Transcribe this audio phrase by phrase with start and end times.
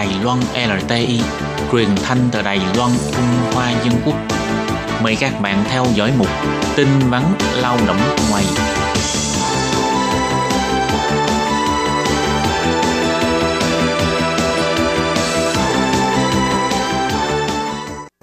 [0.00, 1.20] Đài Loan LTI,
[1.72, 4.14] truyền thanh từ Đài Loan, Trung Hoa Dân Quốc.
[5.02, 6.26] Mời các bạn theo dõi mục
[6.76, 7.22] tin vắn
[7.62, 7.96] lao động
[8.30, 8.44] ngoài.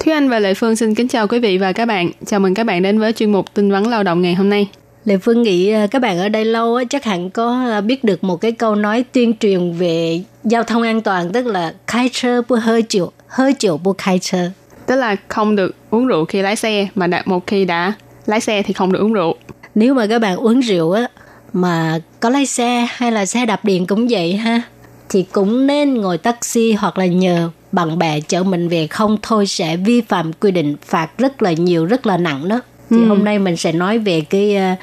[0.00, 2.10] Thúy Anh và Lệ Phương xin kính chào quý vị và các bạn.
[2.26, 4.68] Chào mừng các bạn đến với chuyên mục tin vắn lao động ngày hôm nay.
[5.04, 8.24] Lệ Phương nghĩ à, các bạn ở đây lâu chắc hẳn có à, biết được
[8.24, 14.51] một cái câu nói tuyên truyền về giao thông an toàn tức là khai车不喝酒, hơi酒不khai车.
[14.85, 17.93] Tức là không được uống rượu khi lái xe mà đã, một khi đã
[18.25, 19.35] lái xe thì không được uống rượu.
[19.75, 21.07] Nếu mà các bạn uống rượu á
[21.53, 24.61] mà có lái xe hay là xe đạp điện cũng vậy ha
[25.09, 29.47] thì cũng nên ngồi taxi hoặc là nhờ bạn bè chở mình về không thôi
[29.47, 33.07] sẽ vi phạm quy định phạt rất là nhiều rất là nặng đó thì ừ.
[33.07, 34.79] hôm nay mình sẽ nói về cái uh,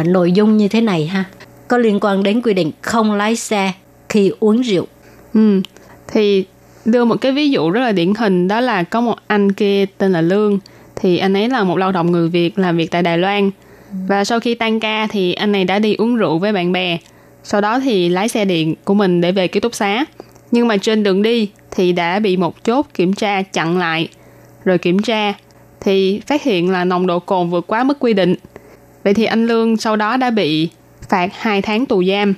[0.00, 1.24] uh, nội dung như thế này ha
[1.68, 3.72] có liên quan đến quy định không lái xe
[4.08, 4.86] khi uống rượu
[5.35, 5.61] ừ.
[6.07, 6.45] Thì
[6.85, 9.85] đưa một cái ví dụ rất là điển hình, đó là có một anh kia
[9.97, 10.59] tên là lương.
[10.95, 13.51] Thì anh ấy là một lao động người việt, làm việc tại đài loan.
[14.07, 16.97] Và sau khi tan ca thì anh này đã đi uống rượu với bạn bè.
[17.43, 20.05] Sau đó thì lái xe điện của mình để về ký túc xá.
[20.51, 24.07] Nhưng mà trên đường đi thì đã bị một chốt kiểm tra chặn lại.
[24.63, 25.33] Rồi kiểm tra
[25.81, 28.35] thì phát hiện là nồng độ cồn vượt quá mức quy định.
[29.03, 30.69] Vậy thì anh Lương sau đó đã bị
[31.09, 32.33] phạt 2 tháng tù giam.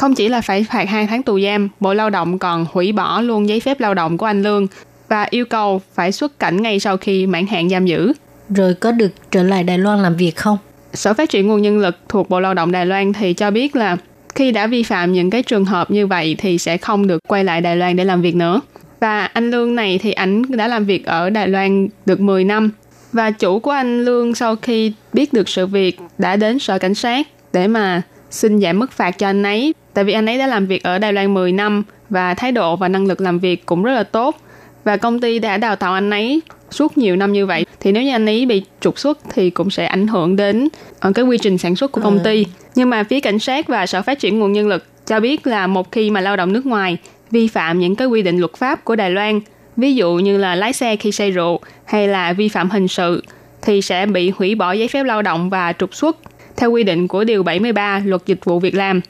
[0.00, 3.20] Không chỉ là phải phạt 2 tháng tù giam, Bộ Lao động còn hủy bỏ
[3.20, 4.66] luôn giấy phép lao động của anh Lương
[5.08, 8.12] và yêu cầu phải xuất cảnh ngay sau khi mãn hạn giam giữ.
[8.48, 10.58] Rồi có được trở lại Đài Loan làm việc không?
[10.94, 13.76] Sở Phát triển Nguồn Nhân lực thuộc Bộ Lao động Đài Loan thì cho biết
[13.76, 13.96] là
[14.34, 17.44] khi đã vi phạm những cái trường hợp như vậy thì sẽ không được quay
[17.44, 18.60] lại Đài Loan để làm việc nữa.
[19.00, 22.70] Và anh Lương này thì ảnh đã làm việc ở Đài Loan được 10 năm
[23.12, 26.94] và chủ của anh Lương sau khi biết được sự việc đã đến sở cảnh
[26.94, 29.74] sát để mà xin giảm mức phạt cho anh ấy.
[30.00, 32.76] Tại vì anh ấy đã làm việc ở Đài Loan 10 năm và thái độ
[32.76, 34.36] và năng lực làm việc cũng rất là tốt.
[34.84, 36.40] Và công ty đã đào tạo anh ấy
[36.70, 39.70] suốt nhiều năm như vậy thì nếu như anh ấy bị trục xuất thì cũng
[39.70, 40.68] sẽ ảnh hưởng đến
[41.00, 42.44] ờ, cái quy trình sản xuất của công ty.
[42.44, 42.50] Ừ.
[42.74, 45.66] Nhưng mà phía cảnh sát và sở phát triển nguồn nhân lực cho biết là
[45.66, 46.96] một khi mà lao động nước ngoài
[47.30, 49.40] vi phạm những cái quy định luật pháp của Đài Loan
[49.76, 53.22] ví dụ như là lái xe khi say rượu hay là vi phạm hình sự
[53.62, 56.16] thì sẽ bị hủy bỏ giấy phép lao động và trục xuất
[56.56, 59.00] theo quy định của Điều 73 Luật Dịch vụ Việc làm,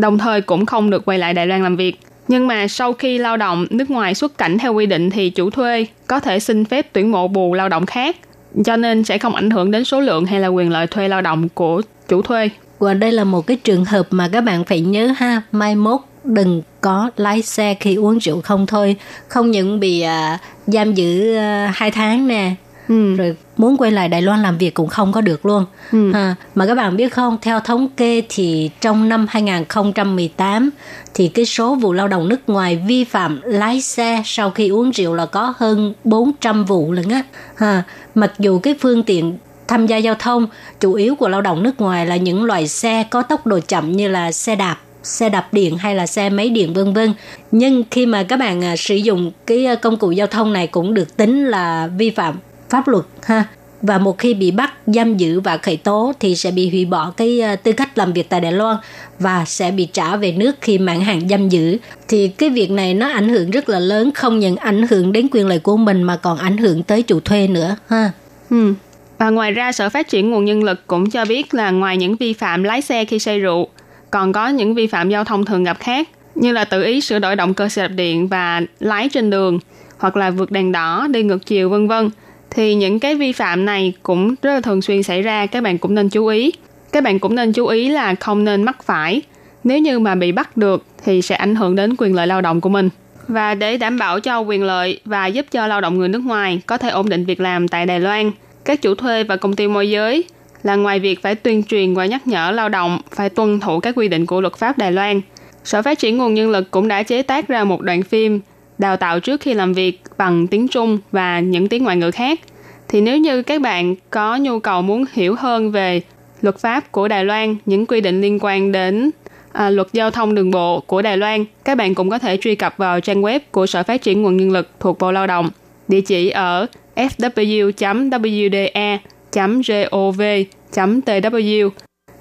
[0.00, 2.00] đồng thời cũng không được quay lại Đài Loan làm việc.
[2.28, 5.50] Nhưng mà sau khi lao động nước ngoài xuất cảnh theo quy định thì chủ
[5.50, 8.16] thuê có thể xin phép tuyển mộ bù lao động khác,
[8.64, 11.22] cho nên sẽ không ảnh hưởng đến số lượng hay là quyền lợi thuê lao
[11.22, 12.50] động của chủ thuê.
[12.78, 16.00] Và đây là một cái trường hợp mà các bạn phải nhớ ha, mai mốt
[16.24, 18.96] đừng có lái xe khi uống rượu không thôi
[19.28, 22.50] không những bị uh, giam giữ uh, hai tháng nè
[22.90, 23.14] Ừ.
[23.14, 25.66] rồi muốn quay lại Đài Loan làm việc cũng không có được luôn.
[25.92, 26.12] Ừ.
[26.12, 30.70] À, mà các bạn biết không, theo thống kê thì trong năm 2018
[31.14, 34.90] thì cái số vụ lao động nước ngoài vi phạm lái xe sau khi uống
[34.90, 37.22] rượu là có hơn 400 vụ lần á.
[37.56, 37.82] À,
[38.14, 40.46] mặc dù cái phương tiện tham gia giao thông
[40.80, 43.92] chủ yếu của lao động nước ngoài là những loại xe có tốc độ chậm
[43.92, 47.12] như là xe đạp xe đạp điện hay là xe máy điện vân vân.
[47.50, 50.66] Nhưng khi mà các bạn à, sử dụng cái à, công cụ giao thông này
[50.66, 52.38] cũng được tính là vi phạm
[52.70, 53.44] pháp luật ha.
[53.82, 57.12] Và một khi bị bắt, giam giữ và khởi tố thì sẽ bị hủy bỏ
[57.16, 58.76] cái ờ, tư cách làm việc tại Đài Loan
[59.18, 61.78] và sẽ bị trả về nước khi mãn hạn giam giữ.
[62.08, 65.28] Thì cái việc này nó ảnh hưởng rất là lớn, không những ảnh hưởng đến
[65.30, 68.10] quyền lợi của mình mà còn ảnh hưởng tới chủ thuê nữa ha.
[68.50, 68.74] Ừ.
[69.18, 72.16] Và ngoài ra, Sở Phát triển Nguồn Nhân lực cũng cho biết là ngoài những
[72.16, 73.68] vi phạm lái xe khi say rượu,
[74.10, 77.18] còn có những vi phạm giao thông thường gặp khác như là tự ý sửa
[77.18, 79.58] đổi động cơ xe đạp điện và lái trên đường
[79.98, 82.10] hoặc là vượt đèn đỏ đi ngược chiều vân vân
[82.50, 85.78] thì những cái vi phạm này cũng rất là thường xuyên xảy ra các bạn
[85.78, 86.52] cũng nên chú ý.
[86.92, 89.22] Các bạn cũng nên chú ý là không nên mắc phải.
[89.64, 92.60] Nếu như mà bị bắt được thì sẽ ảnh hưởng đến quyền lợi lao động
[92.60, 92.88] của mình.
[93.28, 96.60] Và để đảm bảo cho quyền lợi và giúp cho lao động người nước ngoài
[96.66, 98.30] có thể ổn định việc làm tại Đài Loan,
[98.64, 100.24] các chủ thuê và công ty môi giới
[100.62, 103.94] là ngoài việc phải tuyên truyền và nhắc nhở lao động phải tuân thủ các
[103.96, 105.20] quy định của luật pháp Đài Loan,
[105.64, 108.40] Sở Phát triển Nguồn Nhân lực cũng đã chế tác ra một đoạn phim
[108.80, 112.40] đào tạo trước khi làm việc bằng tiếng Trung và những tiếng ngoại ngữ khác.
[112.88, 116.00] Thì nếu như các bạn có nhu cầu muốn hiểu hơn về
[116.42, 119.10] luật pháp của Đài Loan, những quy định liên quan đến
[119.52, 122.54] à, luật giao thông đường bộ của Đài Loan, các bạn cũng có thể truy
[122.54, 125.50] cập vào trang web của Sở Phát triển Nguồn Nhân lực thuộc Bộ Lao động.
[125.88, 126.66] Địa chỉ ở
[126.96, 128.00] fw.wda.gov.tw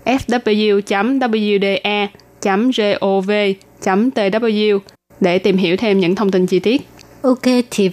[0.06, 1.00] fw.wda.gov.tw
[5.22, 6.88] để tìm hiểu thêm những thông tin chi tiết.
[7.22, 7.88] Ok, thì